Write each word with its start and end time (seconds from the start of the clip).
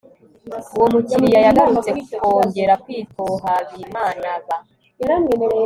uwo 0.75 0.87
mukiriya 0.93 1.39
yagarutse 1.47 1.89
kongera 2.19 2.73
kwitohabimanaba 2.83 4.55